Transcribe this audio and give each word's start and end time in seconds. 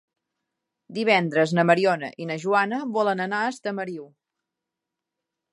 Divendres 0.97 1.53
na 1.57 1.67
Mariona 1.71 2.09
i 2.25 2.29
na 2.31 2.39
Joana 2.45 2.81
volen 2.97 3.23
anar 3.29 3.45
a 3.45 3.55
Estamariu. 3.57 4.11